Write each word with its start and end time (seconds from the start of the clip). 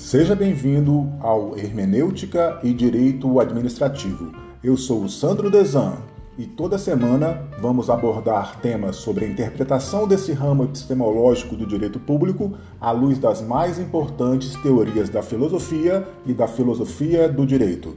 Seja 0.00 0.34
bem-vindo 0.34 1.12
ao 1.20 1.56
Hermenêutica 1.56 2.58
e 2.64 2.72
Direito 2.72 3.38
Administrativo. 3.38 4.32
Eu 4.64 4.74
sou 4.74 5.04
o 5.04 5.08
Sandro 5.10 5.50
Desan 5.50 6.02
e 6.38 6.46
toda 6.46 6.78
semana 6.78 7.46
vamos 7.60 7.90
abordar 7.90 8.60
temas 8.60 8.96
sobre 8.96 9.26
a 9.26 9.28
interpretação 9.28 10.08
desse 10.08 10.32
ramo 10.32 10.64
epistemológico 10.64 11.54
do 11.54 11.66
direito 11.66 12.00
público 12.00 12.58
à 12.80 12.90
luz 12.90 13.18
das 13.18 13.42
mais 13.42 13.78
importantes 13.78 14.56
teorias 14.62 15.10
da 15.10 15.22
filosofia 15.22 16.08
e 16.24 16.32
da 16.32 16.48
filosofia 16.48 17.28
do 17.28 17.46
direito. 17.46 17.94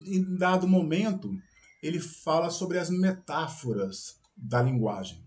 Em 0.00 0.36
dado 0.38 0.66
momento, 0.66 1.30
ele 1.82 2.00
fala 2.00 2.48
sobre 2.48 2.78
as 2.78 2.88
metáforas 2.88 4.16
da 4.34 4.62
linguagem 4.62 5.22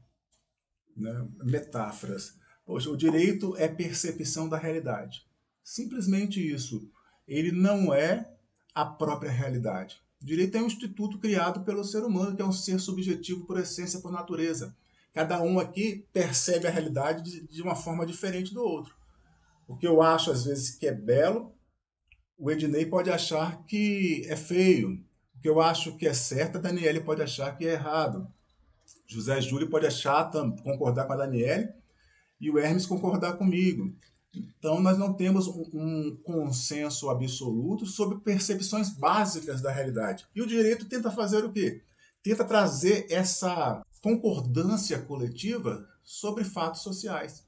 né, 0.95 1.27
metáforas. 1.43 2.35
Poxa, 2.65 2.89
o 2.89 2.97
direito 2.97 3.55
é 3.57 3.67
percepção 3.67 4.49
da 4.49 4.57
realidade. 4.57 5.25
Simplesmente 5.63 6.39
isso. 6.39 6.89
Ele 7.27 7.51
não 7.51 7.93
é 7.93 8.31
a 8.73 8.85
própria 8.85 9.31
realidade. 9.31 10.01
O 10.21 10.25
direito 10.25 10.57
é 10.57 10.61
um 10.61 10.67
instituto 10.67 11.19
criado 11.19 11.63
pelo 11.63 11.83
ser 11.83 12.03
humano, 12.03 12.35
que 12.35 12.41
é 12.41 12.45
um 12.45 12.51
ser 12.51 12.79
subjetivo 12.79 13.45
por 13.45 13.59
essência, 13.59 13.99
por 13.99 14.11
natureza. 14.11 14.75
Cada 15.13 15.41
um 15.41 15.59
aqui 15.59 16.07
percebe 16.11 16.67
a 16.67 16.71
realidade 16.71 17.23
de, 17.23 17.47
de 17.47 17.61
uma 17.61 17.75
forma 17.75 18.05
diferente 18.05 18.53
do 18.53 18.61
outro. 18.63 18.95
O 19.67 19.75
que 19.75 19.87
eu 19.87 20.01
acho, 20.01 20.31
às 20.31 20.45
vezes, 20.45 20.71
que 20.71 20.87
é 20.87 20.91
belo, 20.91 21.55
o 22.37 22.51
Ednei 22.51 22.85
pode 22.85 23.09
achar 23.09 23.63
que 23.65 24.25
é 24.27 24.35
feio. 24.35 25.03
O 25.35 25.39
que 25.39 25.47
eu 25.47 25.61
acho 25.61 25.95
que 25.97 26.07
é 26.07 26.13
certo, 26.13 26.57
a 26.57 26.61
Daniele 26.61 26.99
pode 26.99 27.21
achar 27.21 27.55
que 27.57 27.65
é 27.65 27.73
errado. 27.73 28.27
José 29.07 29.39
Júlio 29.41 29.69
pode 29.69 29.85
achar, 29.85 30.31
concordar 30.63 31.05
com 31.05 31.13
a 31.13 31.17
Daniele 31.17 31.69
e 32.39 32.49
o 32.49 32.57
Hermes 32.57 32.85
concordar 32.85 33.33
comigo. 33.33 33.95
Então, 34.33 34.81
nós 34.81 34.97
não 34.97 35.13
temos 35.13 35.47
um, 35.47 35.65
um, 35.73 36.17
consenso 36.23 37.09
absoluto 37.09 37.85
sobre 37.85 38.19
percepções 38.19 38.89
básicas 38.89 39.61
da 39.61 39.71
realidade. 39.71 40.25
E 40.35 40.41
o 40.41 40.47
direito 40.47 40.85
tenta 40.85 41.09
fazer 41.09 41.45
o 41.45 41.51
quê? 41.51 41.81
Tenta 42.21 42.43
trazer 42.43 43.07
essa 43.09 43.81
concordância 44.01 44.99
coletiva 44.99 45.87
sobre 46.03 46.43
fatos 46.43 46.81
sociais. 46.81 47.45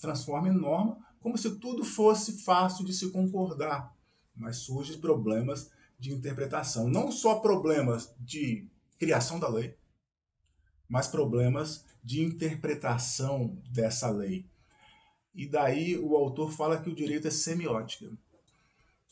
Transforma 0.00 0.48
em 0.48 0.54
norma 0.54 0.98
como 1.20 1.36
se 1.36 1.58
tudo 1.58 1.84
fosse 1.84 2.44
fácil 2.44 2.84
de 2.84 2.92
se 2.92 3.10
concordar. 3.10 3.92
Mas 4.36 4.58
surgem 4.58 5.00
problemas 5.00 5.70
de 5.98 6.12
interpretação. 6.12 6.88
Não 6.88 7.10
só 7.10 7.36
problemas 7.36 8.14
de 8.20 8.68
criação 8.98 9.40
da 9.40 9.48
lei, 9.48 9.76
mas 10.88 11.06
problemas 11.06 11.84
de 12.02 12.22
interpretação 12.22 13.56
dessa 13.70 14.10
lei. 14.10 14.46
E 15.34 15.46
daí 15.46 15.96
o 15.98 16.16
autor 16.16 16.50
fala 16.50 16.80
que 16.80 16.88
o 16.88 16.94
direito 16.94 17.28
é 17.28 17.30
semiótica. 17.30 18.10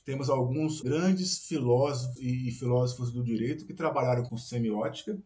Temos 0.04 0.30
alguns 0.30 0.80
grandes 0.80 1.46
filósofos 1.46 2.16
e 2.20 2.50
filósofos 2.52 3.12
do 3.12 3.22
direito 3.22 3.66
que 3.66 3.74
trabalharam 3.74 4.22
com 4.24 4.36
semiótica. 4.36 5.18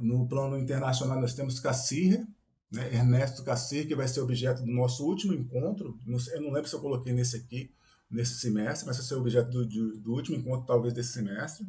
No 0.00 0.26
plano 0.26 0.56
internacional 0.56 1.20
nós 1.20 1.34
temos 1.34 1.60
Cassir, 1.60 2.26
né, 2.70 2.94
Ernesto 2.94 3.44
Cassir, 3.44 3.86
que 3.86 3.94
vai 3.94 4.08
ser 4.08 4.20
objeto 4.20 4.62
do 4.62 4.72
nosso 4.72 5.04
último 5.04 5.34
encontro. 5.34 5.98
Eu 6.32 6.42
não 6.42 6.52
lembro 6.52 6.68
se 6.68 6.74
eu 6.74 6.80
coloquei 6.80 7.12
nesse 7.12 7.36
aqui, 7.36 7.70
nesse 8.10 8.38
semestre, 8.38 8.86
mas 8.86 8.96
vai 8.96 9.06
ser 9.06 9.14
objeto 9.14 9.50
do, 9.50 9.66
do, 9.66 9.98
do 9.98 10.12
último 10.12 10.36
encontro, 10.36 10.66
talvez, 10.66 10.94
desse 10.94 11.12
semestre. 11.12 11.66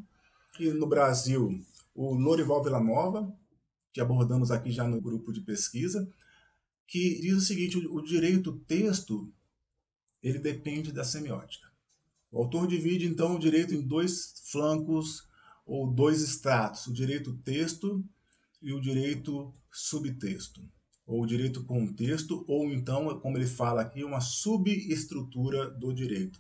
E 0.59 0.69
no 0.69 0.88
Brasil, 0.88 1.50
o 1.94 2.13
Lorival 2.13 2.63
Villanova, 2.63 3.31
que 3.95 4.01
abordamos 4.01 4.51
aqui 4.51 4.73
já 4.73 4.85
no 4.85 4.99
grupo 4.99 5.31
de 5.31 5.39
pesquisa, 5.39 6.05
que 6.85 7.17
diz 7.21 7.33
o 7.38 7.39
seguinte: 7.39 7.77
o 7.77 8.01
direito 8.01 8.51
texto 8.67 9.33
ele 10.21 10.38
depende 10.38 10.91
da 10.91 11.05
semiótica. 11.05 11.71
O 12.29 12.39
autor 12.39 12.67
divide 12.67 13.06
então 13.06 13.35
o 13.35 13.39
direito 13.39 13.73
em 13.73 13.81
dois 13.81 14.44
flancos 14.51 15.25
ou 15.66 15.89
dois 15.89 16.22
estratos: 16.22 16.88
o 16.88 16.94
direito 16.94 17.38
texto 17.38 18.03
e 18.61 18.73
o 18.73 18.81
direito 18.81 19.53
subtexto, 19.72 20.62
ou 21.07 21.23
o 21.23 21.25
direito 21.25 21.63
contexto, 21.63 22.44
ou 22.50 22.73
então, 22.73 23.17
como 23.22 23.38
ele 23.38 23.47
fala 23.47 23.81
aqui, 23.81 24.03
uma 24.03 24.19
subestrutura 24.19 25.69
do 25.69 25.94
direito. 25.94 26.38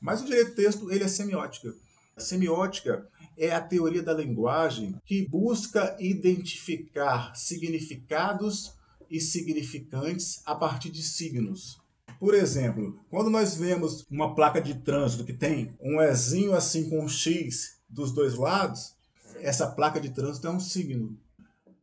Mas 0.00 0.22
o 0.22 0.24
direito 0.24 0.54
texto 0.54 0.90
ele 0.90 1.04
é 1.04 1.08
semiótica. 1.08 1.76
Semiótica 2.18 3.06
é 3.36 3.50
a 3.50 3.60
teoria 3.60 4.02
da 4.02 4.14
linguagem 4.14 4.96
que 5.04 5.28
busca 5.28 5.94
identificar 6.00 7.34
significados 7.36 8.72
e 9.10 9.20
significantes 9.20 10.40
a 10.46 10.54
partir 10.54 10.90
de 10.90 11.02
signos. 11.02 11.78
Por 12.18 12.32
exemplo, 12.32 12.98
quando 13.10 13.28
nós 13.28 13.56
vemos 13.56 14.06
uma 14.10 14.34
placa 14.34 14.62
de 14.62 14.76
trânsito 14.76 15.24
que 15.24 15.34
tem 15.34 15.76
um 15.78 16.00
Ezinho 16.00 16.54
assim 16.54 16.88
com 16.88 17.04
um 17.04 17.08
X 17.08 17.78
dos 17.88 18.12
dois 18.12 18.34
lados, 18.34 18.94
essa 19.40 19.66
placa 19.66 20.00
de 20.00 20.08
trânsito 20.08 20.46
é 20.46 20.50
um 20.50 20.60
signo. 20.60 21.18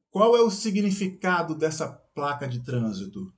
Qual 0.10 0.36
é 0.36 0.42
o 0.42 0.50
significado 0.50 1.54
dessa 1.54 1.88
placa 1.88 2.48
de 2.48 2.64
trânsito? 2.64 3.32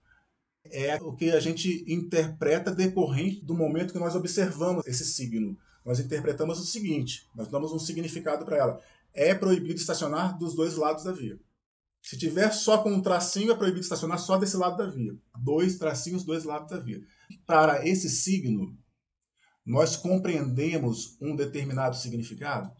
É 0.71 0.95
o 1.01 1.13
que 1.13 1.31
a 1.31 1.41
gente 1.41 1.83
interpreta 1.87 2.73
decorrente 2.73 3.43
do 3.43 3.53
momento 3.53 3.91
que 3.91 3.99
nós 3.99 4.15
observamos 4.15 4.87
esse 4.87 5.03
signo 5.03 5.57
nós 5.85 5.99
interpretamos 5.99 6.59
o 6.59 6.65
seguinte: 6.65 7.29
nós 7.35 7.47
damos 7.47 7.71
um 7.71 7.79
significado 7.79 8.43
para 8.43 8.57
ela. 8.57 8.81
É 9.13 9.33
proibido 9.33 9.75
estacionar 9.75 10.37
dos 10.37 10.55
dois 10.55 10.75
lados 10.75 11.03
da 11.03 11.11
via. 11.11 11.39
Se 12.01 12.17
tiver 12.17 12.51
só 12.51 12.79
com 12.79 12.91
um 12.91 13.01
tracinho, 13.01 13.51
é 13.51 13.55
proibido 13.55 13.81
estacionar 13.81 14.19
só 14.19 14.37
desse 14.37 14.57
lado 14.57 14.77
da 14.77 14.87
via. 14.87 15.15
Dois 15.41 15.77
tracinhos, 15.77 16.23
dois 16.23 16.43
lados 16.43 16.69
da 16.69 16.79
via. 16.79 17.01
Para 17.45 17.87
esse 17.87 18.09
signo, 18.09 18.77
nós 19.65 19.95
compreendemos 19.95 21.17
um 21.21 21.35
determinado 21.35 21.95
significado 21.95 22.71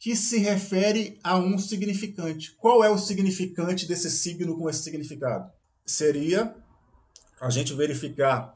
que 0.00 0.16
se 0.16 0.38
refere 0.38 1.18
a 1.22 1.38
um 1.38 1.58
significante. 1.58 2.52
Qual 2.56 2.82
é 2.82 2.90
o 2.90 2.98
significante 2.98 3.86
desse 3.86 4.10
signo 4.10 4.58
com 4.58 4.68
esse 4.68 4.82
significado? 4.82 5.50
Seria 5.86 6.54
a 7.40 7.50
gente 7.50 7.72
verificar 7.72 8.54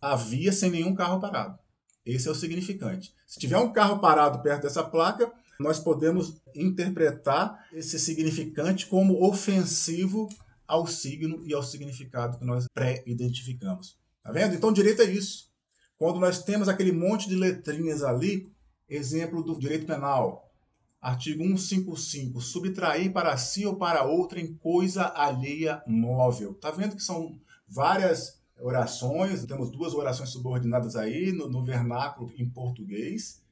a 0.00 0.14
via 0.14 0.52
sem 0.52 0.70
nenhum 0.70 0.94
carro 0.94 1.20
parado. 1.20 1.58
Esse 2.06 2.28
é 2.28 2.30
o 2.30 2.34
significante. 2.34 3.12
Se 3.26 3.40
tiver 3.40 3.58
um 3.58 3.72
carro 3.72 3.98
parado 3.98 4.40
perto 4.40 4.62
dessa 4.62 4.84
placa, 4.84 5.30
nós 5.58 5.80
podemos 5.80 6.40
interpretar 6.54 7.66
esse 7.72 7.98
significante 7.98 8.86
como 8.86 9.26
ofensivo 9.26 10.28
ao 10.68 10.86
signo 10.86 11.42
e 11.44 11.52
ao 11.52 11.64
significado 11.64 12.38
que 12.38 12.44
nós 12.44 12.66
pré-identificamos. 12.72 13.98
Tá 14.22 14.30
vendo? 14.30 14.54
Então, 14.54 14.72
direito 14.72 15.02
é 15.02 15.06
isso. 15.06 15.50
Quando 15.98 16.20
nós 16.20 16.42
temos 16.42 16.68
aquele 16.68 16.92
monte 16.92 17.28
de 17.28 17.34
letrinhas 17.34 18.04
ali, 18.04 18.48
exemplo 18.88 19.42
do 19.42 19.58
direito 19.58 19.86
penal, 19.86 20.52
artigo 21.00 21.42
155, 21.42 22.40
subtrair 22.40 23.12
para 23.12 23.36
si 23.36 23.66
ou 23.66 23.76
para 23.76 24.04
outra 24.04 24.40
em 24.40 24.54
coisa 24.54 25.06
alheia 25.06 25.82
móvel. 25.86 26.54
Tá 26.54 26.70
vendo 26.70 26.96
que 26.96 27.02
são 27.02 27.40
várias 27.66 28.40
orações, 28.58 29.44
temos 29.44 29.70
duas 29.70 29.92
orações 29.94 30.30
subordinadas 30.30 30.96
aí 30.96 31.32
no, 31.32 31.48
no 31.48 31.64
vernáculo 31.64 32.32
em 32.36 32.48
português, 32.48 33.42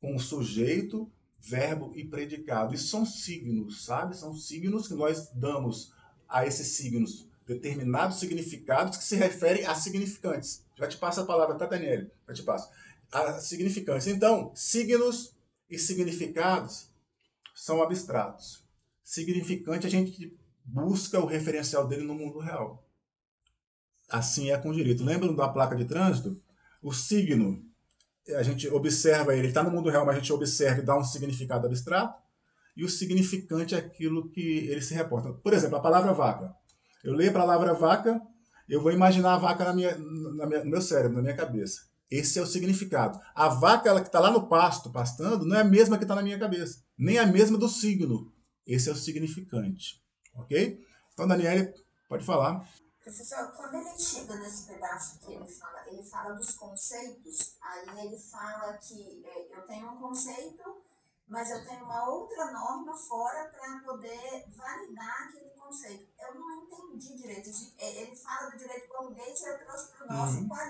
com 0.00 0.18
sujeito, 0.18 1.10
verbo 1.38 1.92
e 1.94 2.04
predicado. 2.04 2.74
Isso 2.74 2.88
são 2.88 3.04
signos, 3.04 3.84
sabe? 3.84 4.16
São 4.16 4.34
signos 4.34 4.88
que 4.88 4.94
nós 4.94 5.30
damos 5.34 5.92
a 6.28 6.46
esses 6.46 6.68
signos 6.68 7.28
determinados 7.46 8.18
significados 8.18 8.96
que 8.96 9.04
se 9.04 9.16
referem 9.16 9.66
a 9.66 9.74
significantes. 9.74 10.64
Já 10.76 10.88
te 10.88 10.96
passo 10.96 11.20
a 11.20 11.26
palavra, 11.26 11.56
tá, 11.56 11.66
Daniele? 11.66 12.10
Já 12.28 12.34
te 12.34 12.42
passo. 12.42 12.70
A 13.12 13.38
significantes. 13.38 14.06
Então, 14.06 14.50
signos 14.54 15.34
e 15.68 15.78
significados 15.78 16.90
são 17.54 17.82
abstratos. 17.82 18.64
Significante, 19.02 19.86
a 19.86 19.90
gente 19.90 20.36
busca 20.64 21.20
o 21.20 21.26
referencial 21.26 21.86
dele 21.86 22.04
no 22.04 22.14
mundo 22.14 22.38
real. 22.38 22.83
Assim 24.10 24.50
é 24.50 24.58
com 24.58 24.72
direito. 24.72 25.04
Lembram 25.04 25.34
da 25.34 25.48
placa 25.48 25.74
de 25.76 25.84
trânsito? 25.84 26.40
O 26.82 26.92
signo, 26.92 27.62
a 28.36 28.42
gente 28.42 28.68
observa 28.68 29.32
ele, 29.32 29.42
ele 29.42 29.48
está 29.48 29.62
no 29.62 29.70
mundo 29.70 29.90
real, 29.90 30.04
mas 30.04 30.16
a 30.16 30.18
gente 30.18 30.32
observa 30.32 30.80
e 30.80 30.84
dá 30.84 30.98
um 30.98 31.04
significado 31.04 31.66
abstrato. 31.66 32.22
E 32.76 32.84
o 32.84 32.88
significante 32.88 33.74
é 33.74 33.78
aquilo 33.78 34.30
que 34.30 34.40
ele 34.40 34.82
se 34.82 34.94
reporta. 34.94 35.32
Por 35.32 35.52
exemplo, 35.52 35.76
a 35.76 35.80
palavra 35.80 36.12
vaca. 36.12 36.54
Eu 37.02 37.14
leio 37.14 37.30
a 37.30 37.34
palavra 37.34 37.74
vaca, 37.74 38.20
eu 38.68 38.82
vou 38.82 38.90
imaginar 38.90 39.34
a 39.34 39.38
vaca 39.38 39.64
na 39.64 39.72
minha, 39.72 39.96
na 39.96 40.46
minha, 40.46 40.64
no 40.64 40.70
meu 40.70 40.80
cérebro, 40.80 41.16
na 41.16 41.22
minha 41.22 41.36
cabeça. 41.36 41.82
Esse 42.10 42.38
é 42.38 42.42
o 42.42 42.46
significado. 42.46 43.18
A 43.34 43.48
vaca 43.48 43.88
ela 43.88 44.00
que 44.00 44.08
está 44.08 44.20
lá 44.20 44.30
no 44.30 44.48
pasto, 44.48 44.90
pastando, 44.90 45.44
não 45.44 45.56
é 45.56 45.60
a 45.60 45.64
mesma 45.64 45.96
que 45.98 46.04
está 46.04 46.14
na 46.14 46.22
minha 46.22 46.38
cabeça. 46.38 46.82
Nem 46.96 47.18
a 47.18 47.26
mesma 47.26 47.58
do 47.58 47.68
signo. 47.68 48.32
Esse 48.66 48.88
é 48.88 48.92
o 48.92 48.96
significante. 48.96 50.02
Ok? 50.34 50.80
Então, 51.12 51.28
Daniele, 51.28 51.72
pode 52.08 52.24
falar. 52.24 52.66
Professor, 53.04 53.52
quando 53.52 53.74
ele 53.74 53.98
chega 53.98 54.34
nesse 54.36 54.66
pedaço 54.66 55.18
que 55.18 55.34
ele 55.34 55.46
fala, 55.46 55.86
ele 55.88 56.02
fala 56.04 56.32
dos 56.32 56.54
conceitos, 56.54 57.54
aí 57.60 58.06
ele 58.06 58.18
fala 58.18 58.78
que 58.78 59.22
é, 59.26 59.58
eu 59.58 59.66
tenho 59.66 59.90
um 59.90 60.00
conceito, 60.00 60.82
mas 61.28 61.50
eu 61.50 61.62
tenho 61.66 61.84
uma 61.84 62.08
outra 62.08 62.50
norma 62.50 62.96
fora 62.96 63.50
para 63.50 63.80
poder 63.84 64.46
validar 64.56 65.28
aquele 65.28 65.50
conceito. 65.50 66.10
Eu 66.18 66.34
não 66.34 66.62
entendi 66.62 67.14
direito. 67.14 67.50
ele 67.78 68.16
fala 68.16 68.50
do 68.50 68.56
direito 68.56 68.88
português 68.88 69.38
e 69.38 69.48
eu 69.50 69.58
trouxe 69.66 69.92
para 69.92 70.06
o 70.06 70.08
nosso 70.08 70.38
uhum. 70.38 70.48
com 70.48 70.54
a. 70.54 70.66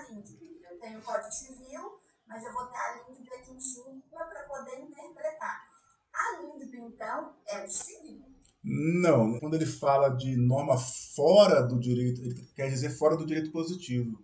Eu 0.69 0.79
tenho 0.81 0.99
o 0.99 1.03
Código 1.03 1.31
Civil, 1.31 2.01
mas 2.27 2.43
eu 2.43 2.51
vou 2.51 2.67
ter 2.67 2.75
a 2.75 2.95
aqui 2.95 3.51
em 3.53 3.59
cima 3.61 4.01
para 4.09 4.43
poder 4.43 4.81
interpretar. 4.81 5.69
A 6.13 6.41
LINDB, 6.41 6.79
então, 6.79 7.37
é 7.47 7.63
o 7.63 7.69
seguinte. 7.69 8.24
Não, 8.67 9.39
quando 9.39 9.53
ele 9.53 9.65
fala 9.67 10.09
de 10.09 10.35
norma 10.35 10.75
fora 10.75 11.61
do 11.61 11.79
direito, 11.79 12.19
ele 12.23 12.35
quer 12.55 12.67
dizer 12.67 12.89
fora 12.89 13.15
do 13.15 13.23
direito 13.23 13.51
positivo. 13.51 14.19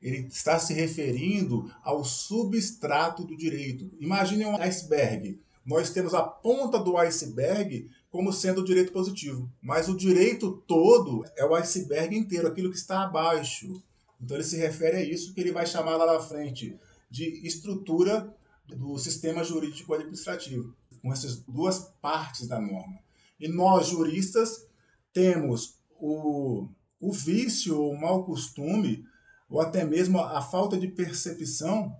Ele 0.00 0.26
está 0.26 0.58
se 0.58 0.72
referindo 0.72 1.70
ao 1.82 2.02
substrato 2.02 3.24
do 3.24 3.36
direito. 3.36 3.90
Imagine 4.00 4.46
um 4.46 4.56
iceberg. 4.56 5.38
Nós 5.66 5.90
temos 5.90 6.14
a 6.14 6.22
ponta 6.22 6.78
do 6.78 6.96
iceberg 6.96 7.90
como 8.10 8.32
sendo 8.32 8.62
o 8.62 8.64
direito 8.64 8.90
positivo, 8.90 9.50
mas 9.60 9.86
o 9.88 9.96
direito 9.96 10.62
todo 10.66 11.22
é 11.36 11.44
o 11.44 11.54
iceberg 11.54 12.16
inteiro, 12.16 12.48
aquilo 12.48 12.70
que 12.70 12.76
está 12.76 13.02
abaixo. 13.02 13.82
Então 14.18 14.36
ele 14.36 14.44
se 14.44 14.56
refere 14.56 14.96
a 14.96 15.02
isso 15.02 15.34
que 15.34 15.40
ele 15.42 15.52
vai 15.52 15.66
chamar 15.66 15.96
lá 15.96 16.10
na 16.10 16.20
frente 16.20 16.74
de 17.10 17.46
estrutura 17.46 18.34
do 18.66 18.96
sistema 18.96 19.44
jurídico 19.44 19.92
administrativo, 19.92 20.74
com 21.02 21.12
essas 21.12 21.36
duas 21.36 21.80
partes 22.00 22.46
da 22.46 22.58
norma. 22.58 23.03
E 23.38 23.48
nós, 23.48 23.88
juristas, 23.88 24.66
temos 25.12 25.78
o, 25.98 26.68
o 27.00 27.12
vício 27.12 27.80
o 27.80 27.98
mau 27.98 28.24
costume 28.24 29.04
ou 29.48 29.60
até 29.60 29.84
mesmo 29.84 30.18
a 30.20 30.42
falta 30.42 30.78
de 30.78 30.88
percepção 30.88 31.94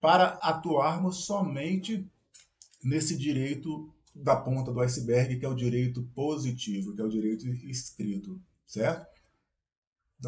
para 0.00 0.38
atuarmos 0.42 1.24
somente 1.24 2.10
nesse 2.82 3.16
direito 3.16 3.92
da 4.14 4.36
ponta 4.36 4.72
do 4.72 4.80
iceberg, 4.80 5.38
que 5.38 5.44
é 5.44 5.48
o 5.48 5.54
direito 5.54 6.02
positivo, 6.14 6.94
que 6.94 7.00
é 7.00 7.04
o 7.04 7.08
direito 7.08 7.46
escrito, 7.48 8.40
certo? 8.66 9.06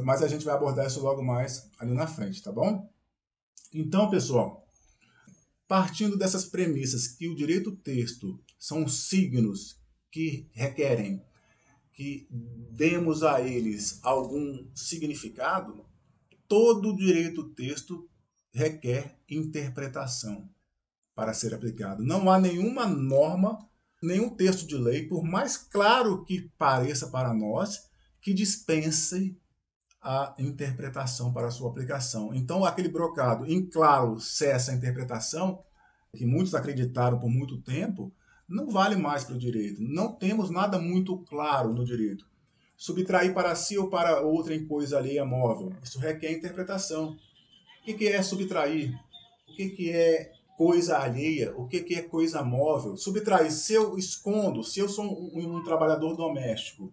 Mas 0.03 0.23
a 0.23 0.29
gente 0.29 0.45
vai 0.45 0.55
abordar 0.55 0.87
isso 0.87 1.03
logo 1.03 1.23
mais 1.23 1.69
ali 1.79 1.93
na 1.93 2.07
frente, 2.07 2.43
tá 2.43 2.51
bom? 2.51 2.89
Então, 3.73 4.09
pessoal, 4.09 4.67
partindo 5.67 6.17
dessas 6.17 6.45
premissas 6.45 7.09
que 7.09 7.29
o 7.29 7.35
direito 7.35 7.73
texto 7.77 8.41
são 8.59 8.89
signos 8.89 9.81
que 10.15 10.49
requerem 10.53 11.21
que 11.93 12.29
demos 12.71 13.25
a 13.25 13.41
eles 13.41 13.99
algum 14.05 14.65
significado, 14.73 15.85
todo 16.47 16.95
direito 16.95 17.51
texto 17.51 18.09
requer 18.53 19.19
interpretação 19.29 20.49
para 21.17 21.35
ser 21.35 21.53
aplicado. 21.53 22.05
Não 22.05 22.31
há 22.31 22.39
nenhuma 22.39 22.87
norma, 22.87 23.59
nenhum 24.01 24.31
texto 24.31 24.69
de 24.69 24.77
lei, 24.77 25.09
por 25.09 25.25
mais 25.25 25.57
claro 25.57 26.25
que 26.25 26.49
pareça 26.57 27.09
para 27.09 27.35
nós, 27.35 27.89
que 28.21 28.33
dispense 28.33 29.37
a 30.01 30.33
interpretação 30.39 31.33
para 31.33 31.51
sua 31.51 31.71
aplicação. 31.71 32.33
Então, 32.33 32.65
aquele 32.65 32.89
brocado 32.89 33.47
em 33.47 33.69
claro 33.69 34.21
cessa 34.21 34.71
a 34.71 34.77
interpretação, 34.77 35.65
que 36.17 36.25
muitos 36.25 36.55
acreditaram 36.55 37.19
por 37.19 37.29
muito 37.29 37.61
tempo, 37.63 38.15
não 38.49 38.69
vale 38.69 38.97
mais 38.97 39.25
para 39.25 39.35
o 39.35 39.39
direito. 39.39 39.81
Não 39.81 40.13
temos 40.13 40.51
nada 40.51 40.79
muito 40.79 41.17
claro 41.19 41.73
no 41.73 41.85
direito 41.85 42.27
subtrair 42.77 43.33
para 43.33 43.55
si 43.55 43.79
ou 43.79 43.89
para 43.89 44.21
outra 44.21 44.55
em 44.55 44.67
coisa 44.67 44.99
alheia 44.99 45.25
móvel. 45.25 45.73
Isso 45.83 45.99
requer 45.99 46.33
interpretação. 46.33 47.17
O 47.81 47.85
que 47.85 48.07
é 48.09 48.23
subtrair? 48.23 48.95
O 49.49 49.55
que 49.55 49.91
é 49.91 50.33
coisa 50.57 50.99
alheia? 50.99 51.55
O 51.57 51.67
que 51.67 51.95
é 51.95 52.03
coisa 52.03 52.43
móvel? 52.43 52.97
Subtrair, 52.97 53.51
se 53.53 53.75
eu 53.75 53.97
escondo, 53.97 54.63
se 54.63 54.81
eu 54.81 54.89
sou 54.89 55.05
um, 55.05 55.57
um 55.57 55.63
trabalhador 55.63 56.17
doméstico 56.17 56.93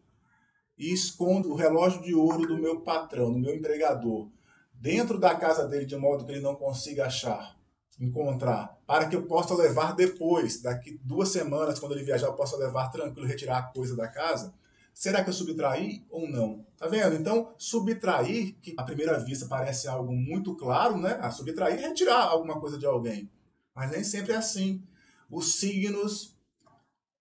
e 0.77 0.91
escondo 0.93 1.51
o 1.51 1.55
relógio 1.55 2.01
de 2.01 2.13
ouro 2.13 2.47
do 2.47 2.57
meu 2.57 2.81
patrão, 2.81 3.31
do 3.31 3.39
meu 3.39 3.55
empregador, 3.55 4.29
dentro 4.73 5.19
da 5.19 5.35
casa 5.35 5.67
dele 5.67 5.85
de 5.85 5.95
modo 5.95 6.25
que 6.25 6.31
ele 6.31 6.41
não 6.41 6.55
consiga 6.55 7.05
achar, 7.05 7.55
encontrar, 8.03 8.77
para 8.85 9.07
que 9.07 9.15
eu 9.15 9.23
possa 9.23 9.55
levar 9.55 9.93
depois, 9.93 10.61
daqui 10.61 10.99
duas 11.03 11.29
semanas, 11.29 11.79
quando 11.79 11.93
ele 11.93 12.03
viajar, 12.03 12.27
eu 12.27 12.33
possa 12.33 12.57
levar 12.57 12.89
tranquilo, 12.89 13.27
retirar 13.27 13.57
a 13.59 13.63
coisa 13.63 13.95
da 13.95 14.07
casa, 14.07 14.53
Será 14.93 15.23
que 15.23 15.29
eu 15.29 15.33
subtraí 15.33 16.05
ou 16.09 16.29
não? 16.29 16.65
Tá 16.77 16.87
vendo? 16.87 17.15
Então, 17.15 17.53
subtrair, 17.57 18.55
que 18.61 18.73
à 18.77 18.83
primeira 18.83 19.17
vista 19.19 19.47
parece 19.47 19.87
algo 19.87 20.13
muito 20.13 20.55
claro, 20.55 20.97
né? 20.97 21.17
A 21.21 21.31
subtrair 21.31 21.79
é 21.79 21.87
retirar 21.87 22.23
alguma 22.23 22.59
coisa 22.59 22.77
de 22.77 22.85
alguém. 22.85 23.29
Mas 23.73 23.91
nem 23.91 24.03
sempre 24.03 24.33
é 24.33 24.35
assim. 24.35 24.83
Os 25.29 25.55
signos, 25.55 26.35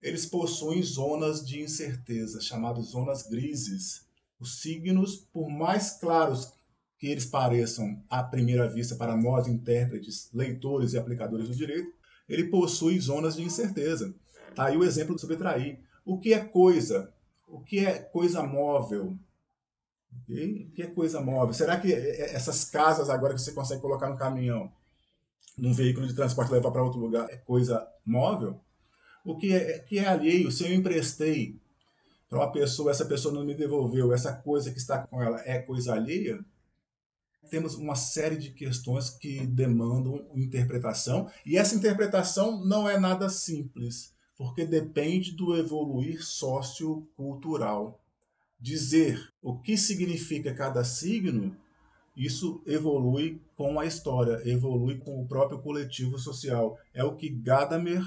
eles 0.01 0.25
possuem 0.25 0.83
zonas 0.83 1.45
de 1.45 1.61
incerteza, 1.61 2.41
chamadas 2.41 2.87
zonas 2.87 3.23
grises. 3.23 4.05
Os 4.39 4.61
signos, 4.61 5.15
por 5.15 5.49
mais 5.49 5.91
claros 5.91 6.53
que 7.01 7.07
eles 7.07 7.25
pareçam 7.25 8.01
à 8.09 8.23
primeira 8.23 8.69
vista 8.69 8.95
para 8.95 9.17
nós 9.17 9.45
intérpretes, 9.47 10.29
leitores 10.33 10.93
e 10.93 10.97
aplicadores 10.97 11.49
do 11.49 11.55
direito, 11.55 11.91
ele 12.29 12.45
possui 12.45 12.97
zonas 12.97 13.35
de 13.35 13.43
incerteza. 13.43 14.15
Tá 14.55 14.67
aí 14.67 14.77
o 14.77 14.83
exemplo 14.85 15.15
do 15.15 15.19
subtrair. 15.19 15.79
O 16.05 16.17
que 16.17 16.33
é 16.33 16.39
coisa? 16.39 17.13
o 17.51 17.59
que 17.59 17.85
é 17.85 17.99
coisa 17.99 18.41
móvel? 18.41 19.17
Okay? 20.23 20.67
O 20.69 20.71
que 20.73 20.83
é 20.83 20.87
coisa 20.87 21.21
móvel? 21.21 21.53
Será 21.53 21.79
que 21.79 21.93
essas 21.93 22.65
casas 22.65 23.09
agora 23.09 23.33
que 23.33 23.41
você 23.41 23.51
consegue 23.51 23.81
colocar 23.81 24.09
no 24.09 24.17
caminhão, 24.17 24.71
num 25.57 25.73
veículo 25.73 26.07
de 26.07 26.15
transporte 26.15 26.51
levar 26.51 26.71
para 26.71 26.83
outro 26.83 26.99
lugar, 26.99 27.29
é 27.29 27.37
coisa 27.37 27.85
móvel? 28.05 28.59
O 29.23 29.37
que 29.37 29.53
é, 29.53 29.79
que 29.79 29.99
é 29.99 30.07
alheio? 30.07 30.51
Se 30.51 30.63
eu 30.63 30.73
emprestei 30.73 31.59
para 32.29 32.39
uma 32.39 32.51
pessoa, 32.51 32.89
essa 32.89 33.05
pessoa 33.05 33.33
não 33.33 33.45
me 33.45 33.53
devolveu, 33.53 34.13
essa 34.13 34.33
coisa 34.33 34.71
que 34.71 34.79
está 34.79 35.05
com 35.05 35.21
ela 35.21 35.41
é 35.45 35.59
coisa 35.59 35.93
alheia? 35.93 36.43
Temos 37.51 37.75
uma 37.75 37.95
série 37.95 38.37
de 38.37 38.49
questões 38.49 39.11
que 39.11 39.45
demandam 39.45 40.25
interpretação, 40.33 41.29
e 41.45 41.55
essa 41.55 41.75
interpretação 41.75 42.65
não 42.65 42.89
é 42.89 42.97
nada 42.97 43.29
simples 43.29 44.15
porque 44.41 44.65
depende 44.65 45.33
do 45.33 45.55
evoluir 45.55 46.25
sociocultural. 46.25 48.03
Dizer 48.59 49.31
o 49.39 49.59
que 49.59 49.77
significa 49.77 50.51
cada 50.51 50.83
signo, 50.83 51.55
isso 52.17 52.59
evolui 52.65 53.39
com 53.55 53.79
a 53.79 53.85
história, 53.85 54.41
evolui 54.43 54.97
com 54.97 55.21
o 55.21 55.27
próprio 55.27 55.59
coletivo 55.59 56.17
social. 56.17 56.75
É 56.91 57.03
o 57.03 57.15
que 57.15 57.29
Gadamer, 57.29 58.03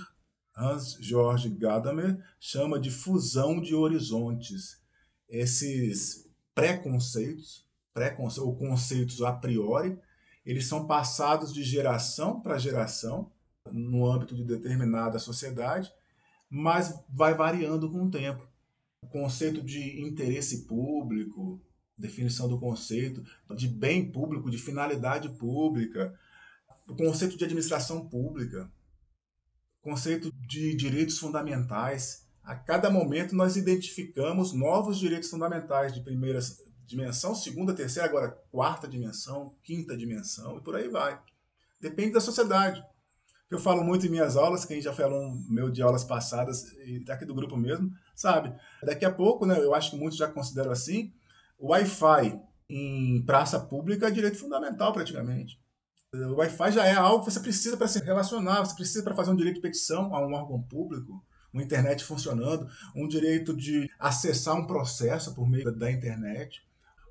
Hans 0.57 0.99
Georg 1.01 1.49
Gadamer, 1.51 2.19
chama 2.41 2.81
de 2.81 2.91
fusão 2.91 3.61
de 3.61 3.73
horizontes. 3.73 4.83
Esses 5.29 6.29
preconceitos, 6.53 7.64
preconce 7.95 8.41
ou 8.41 8.55
conceitos 8.57 9.23
a 9.23 9.33
priori, 9.33 9.99
eles 10.45 10.67
são 10.67 10.87
passados 10.87 11.55
de 11.55 11.63
geração 11.63 12.41
para 12.41 12.59
geração 12.59 13.31
no 13.73 14.07
âmbito 14.07 14.35
de 14.35 14.45
determinada 14.45 15.19
sociedade 15.19 15.91
mas 16.57 16.95
vai 17.09 17.35
variando 17.35 17.91
com 17.91 18.05
o 18.05 18.11
tempo. 18.11 18.47
O 19.03 19.09
conceito 19.09 19.61
de 19.61 20.01
interesse 20.01 20.67
público, 20.69 21.61
definição 21.99 22.49
do 22.49 22.61
conceito 22.61 23.25
de 23.57 23.67
bem 23.67 24.11
público, 24.11 24.49
de 24.49 24.57
finalidade 24.57 25.29
pública, 25.31 26.17
o 26.89 26.95
conceito 26.95 27.37
de 27.37 27.45
administração 27.45 28.09
pública, 28.09 28.71
conceito 29.83 30.33
de 30.47 30.77
direitos 30.77 31.19
fundamentais. 31.19 32.25
A 32.45 32.55
cada 32.55 32.89
momento 32.89 33.35
nós 33.35 33.57
identificamos 33.57 34.53
novos 34.53 34.97
direitos 34.97 35.31
fundamentais 35.31 35.93
de 35.93 36.03
primeira 36.03 36.41
dimensão, 36.87 37.35
segunda, 37.35 37.75
terceira, 37.75 38.09
agora 38.09 38.31
quarta 38.51 38.87
dimensão, 38.87 39.55
quinta 39.63 39.97
dimensão 39.97 40.59
e 40.59 40.61
por 40.61 40.77
aí 40.77 40.89
vai. 40.89 41.21
Depende 41.81 42.13
da 42.13 42.21
sociedade 42.21 42.85
eu 43.55 43.59
falo 43.59 43.85
muito 43.85 44.07
em 44.07 44.11
minhas 44.11 44.37
aulas, 44.37 44.65
quem 44.65 44.81
já 44.81 44.93
falou 44.93 45.35
meu 45.49 45.71
de 45.71 45.81
aulas 45.83 46.05
passadas 46.05 46.73
e 46.85 46.99
daqui 47.05 47.25
do 47.25 47.35
grupo 47.35 47.57
mesmo, 47.57 47.91
sabe? 48.15 48.55
Daqui 48.83 49.05
a 49.05 49.13
pouco, 49.13 49.47
né, 49.47 49.59
eu 49.59 49.75
acho 49.75 49.93
que 49.93 49.97
muitos 49.97 50.19
já 50.19 50.29
consideram 50.29 50.73
assim, 50.73 51.13
o 51.59 51.69
Wi-Fi 51.69 52.41
em 52.69 53.23
praça 53.25 53.61
pública 53.61 54.09
é 54.09 54.11
direito 54.11 54.39
fundamental 54.39 54.93
praticamente. 54.93 55.61
O 56.13 56.35
Wi-Fi 56.35 56.73
já 56.73 56.87
é 56.87 56.95
algo 56.95 57.25
que 57.25 57.31
você 57.31 57.41
precisa 57.41 57.77
para 57.77 57.89
se 57.89 58.01
relacionar, 58.01 58.65
você 58.65 58.75
precisa 58.75 59.03
para 59.03 59.15
fazer 59.15 59.31
um 59.31 59.37
direito 59.37 59.57
de 59.57 59.63
petição 59.63 60.15
a 60.15 60.25
um 60.25 60.33
órgão 60.33 60.63
público, 60.63 61.25
uma 61.53 61.63
internet 61.63 62.05
funcionando, 62.05 62.69
um 62.95 63.07
direito 63.07 63.57
de 63.57 63.89
acessar 63.99 64.57
um 64.57 64.67
processo 64.67 65.35
por 65.35 65.49
meio 65.49 65.73
da 65.73 65.91
internet. 65.91 66.65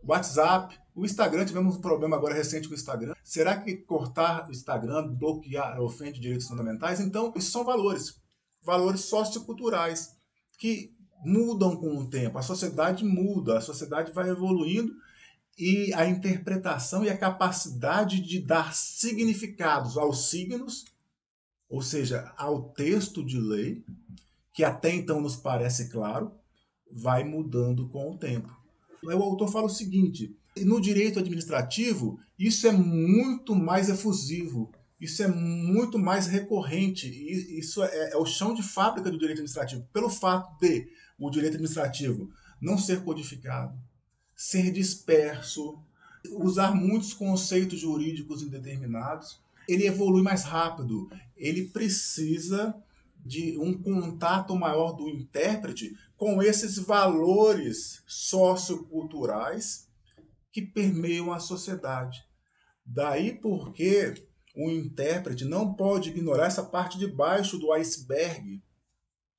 WhatsApp, 0.06 0.78
o 0.96 1.06
Instagram, 1.06 1.46
tivemos 1.46 1.78
um 1.78 1.82
problema 1.82 2.16
agora 2.16 2.34
recente 2.34 2.68
com 2.68 2.74
o 2.74 2.78
Instagram. 2.78 3.16
Será 3.24 3.60
que 3.60 3.78
cortar 3.78 4.48
o 4.48 4.52
Instagram, 4.52 5.08
bloquear, 5.08 5.82
ofende 5.82 6.20
direitos 6.20 6.48
fundamentais? 6.48 7.00
Então, 7.00 7.34
isso 7.36 7.52
são 7.52 7.64
valores, 7.64 8.22
valores 8.62 9.02
socioculturais 9.02 10.16
que 10.58 10.94
mudam 11.26 11.76
com 11.76 11.98
o 11.98 12.10
tempo. 12.10 12.38
A 12.38 12.42
sociedade 12.42 13.04
muda, 13.04 13.58
a 13.58 13.62
sociedade 13.62 14.12
vai 14.12 14.30
evoluindo 14.30 14.94
e 15.58 15.94
a 15.94 16.06
interpretação 16.06 17.04
e 17.04 17.10
a 17.10 17.18
capacidade 17.18 18.20
de 18.20 18.40
dar 18.40 18.74
significados 18.74 19.98
aos 19.98 20.30
signos, 20.30 20.86
ou 21.70 21.82
seja, 21.82 22.32
ao 22.38 22.70
texto 22.70 23.24
de 23.24 23.40
lei, 23.40 23.84
que 24.54 24.64
até 24.64 24.94
então 24.94 25.22
nos 25.22 25.36
parece 25.36 25.90
claro, 25.90 26.32
vai 26.92 27.24
mudando 27.24 27.88
com 27.90 28.12
o 28.12 28.18
tempo. 28.18 28.63
O 29.06 29.24
autor 29.24 29.52
fala 29.52 29.66
o 29.66 29.70
seguinte: 29.70 30.36
no 30.58 30.80
direito 30.80 31.20
administrativo, 31.20 32.20
isso 32.38 32.68
é 32.68 32.72
muito 32.72 33.56
mais 33.56 33.90
efusivo, 33.90 34.72
isso 35.00 35.22
é 35.24 35.28
muito 35.28 36.00
mais 36.00 36.28
recorrente, 36.28 37.08
isso 37.58 37.84
é, 37.84 38.12
é 38.12 38.18
o 38.18 38.26
chão 38.26 38.54
de 38.54 38.64
fábrica 38.64 39.12
do 39.12 39.18
direito 39.18 39.40
administrativo, 39.40 39.88
pelo 39.92 40.10
fato 40.10 40.58
de 40.60 40.88
o 41.20 41.30
direito 41.30 41.54
administrativo 41.54 42.32
não 42.62 42.78
ser 42.78 43.04
codificado, 43.04 43.78
ser 44.36 44.72
disperso, 44.72 45.78
usar 46.32 46.74
muitos 46.74 47.14
conceitos 47.14 47.80
jurídicos 47.80 48.42
indeterminados, 48.42 49.42
ele 49.68 49.86
evolui 49.86 50.22
mais 50.22 50.44
rápido, 50.44 51.10
ele 51.36 51.68
precisa 51.68 52.74
de 53.26 53.58
um 53.58 53.74
contato 53.74 54.56
maior 54.56 54.94
do 54.94 55.10
intérprete 55.10 55.98
com 56.24 56.42
esses 56.42 56.78
valores 56.78 58.02
socioculturais 58.08 59.90
que 60.54 60.62
permeiam 60.62 61.34
a 61.34 61.40
sociedade. 61.42 62.24
Daí 62.86 63.38
porque 63.42 64.26
o 64.56 64.72
intérprete 64.72 65.44
não 65.44 65.74
pode 65.74 66.12
ignorar 66.12 66.46
essa 66.46 66.64
parte 66.64 66.98
de 66.98 67.08
baixo 67.08 67.60
do 67.60 67.74
iceberg 67.74 68.64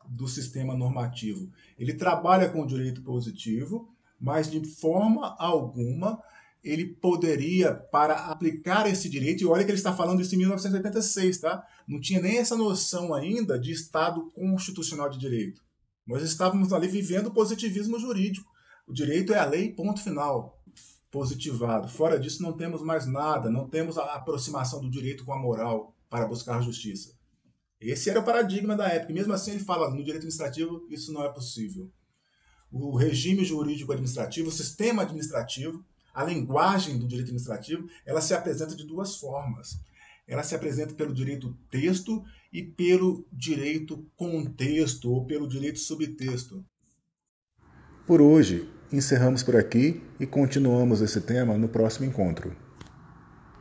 do 0.06 0.28
sistema 0.28 0.76
normativo. 0.76 1.50
Ele 1.78 1.94
trabalha 1.94 2.50
com 2.50 2.60
o 2.60 2.66
direito 2.66 3.02
positivo, 3.02 3.88
mas 4.20 4.50
de 4.50 4.62
forma 4.62 5.34
alguma 5.38 6.22
ele 6.62 6.84
poderia, 6.84 7.74
para 7.74 8.26
aplicar 8.26 8.86
esse 8.86 9.08
direito, 9.08 9.42
e 9.42 9.46
olha 9.46 9.64
que 9.64 9.70
ele 9.70 9.78
está 9.78 9.96
falando 9.96 10.20
isso 10.20 10.34
em 10.34 10.38
1986, 10.38 11.38
tá? 11.38 11.66
Não 11.88 11.98
tinha 11.98 12.20
nem 12.20 12.36
essa 12.36 12.54
noção 12.54 13.14
ainda 13.14 13.58
de 13.58 13.72
Estado 13.72 14.30
constitucional 14.32 15.08
de 15.08 15.18
direito. 15.18 15.64
Nós 16.06 16.22
estávamos 16.22 16.72
ali 16.72 16.86
vivendo 16.88 17.28
o 17.28 17.34
positivismo 17.34 17.98
jurídico. 17.98 18.50
O 18.86 18.92
direito 18.92 19.32
é 19.32 19.38
a 19.38 19.46
lei, 19.46 19.72
ponto 19.72 20.02
final. 20.02 20.62
Positivado. 21.10 21.88
Fora 21.88 22.18
disso, 22.18 22.42
não 22.42 22.52
temos 22.52 22.82
mais 22.82 23.06
nada, 23.06 23.48
não 23.48 23.68
temos 23.68 23.96
a 23.96 24.14
aproximação 24.14 24.80
do 24.80 24.90
direito 24.90 25.24
com 25.24 25.32
a 25.32 25.38
moral 25.38 25.94
para 26.10 26.26
buscar 26.26 26.60
justiça. 26.60 27.14
Esse 27.80 28.10
era 28.10 28.20
o 28.20 28.24
paradigma 28.24 28.76
da 28.76 28.88
época. 28.88 29.12
Mesmo 29.12 29.32
assim, 29.32 29.52
ele 29.52 29.64
fala: 29.64 29.90
no 29.90 29.98
direito 29.98 30.16
administrativo, 30.16 30.86
isso 30.90 31.12
não 31.12 31.24
é 31.24 31.28
possível. 31.28 31.90
O 32.70 32.96
regime 32.96 33.44
jurídico 33.44 33.92
administrativo, 33.92 34.48
o 34.48 34.52
sistema 34.52 35.02
administrativo, 35.02 35.84
a 36.12 36.24
linguagem 36.24 36.98
do 36.98 37.06
direito 37.06 37.28
administrativo, 37.28 37.88
ela 38.04 38.20
se 38.20 38.34
apresenta 38.34 38.74
de 38.74 38.84
duas 38.84 39.16
formas. 39.16 39.78
Ela 40.26 40.42
se 40.42 40.54
apresenta 40.54 40.94
pelo 40.94 41.12
direito 41.12 41.56
texto 41.70 42.24
e 42.52 42.62
pelo 42.62 43.26
direito 43.32 44.06
contexto 44.16 45.10
ou 45.10 45.26
pelo 45.26 45.46
direito 45.46 45.78
subtexto. 45.78 46.64
Por 48.06 48.20
hoje, 48.20 48.68
encerramos 48.92 49.42
por 49.42 49.56
aqui 49.56 50.02
e 50.20 50.26
continuamos 50.26 51.00
esse 51.00 51.20
tema 51.20 51.58
no 51.58 51.68
próximo 51.68 52.06
encontro. 52.06 52.63